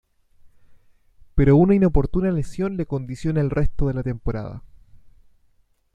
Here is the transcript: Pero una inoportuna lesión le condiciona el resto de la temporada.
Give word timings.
Pero 1.35 1.55
una 1.57 1.75
inoportuna 1.75 2.31
lesión 2.31 2.75
le 2.75 2.87
condiciona 2.87 3.39
el 3.39 3.51
resto 3.51 3.85
de 3.85 3.93
la 3.93 4.01
temporada. 4.01 4.63